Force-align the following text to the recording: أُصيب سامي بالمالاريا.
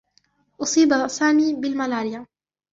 أُصيب 0.61 1.07
سامي 1.07 1.53
بالمالاريا. 1.53 2.25